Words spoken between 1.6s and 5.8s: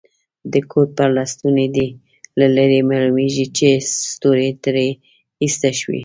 دي له لرې معلومیږي چي ستوري ترې ایسته